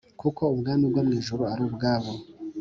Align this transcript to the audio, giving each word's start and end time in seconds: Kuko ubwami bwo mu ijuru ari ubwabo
Kuko 0.21 0.41
ubwami 0.53 0.85
bwo 0.91 1.01
mu 1.07 1.13
ijuru 1.19 1.43
ari 1.53 1.61
ubwabo 1.67 2.11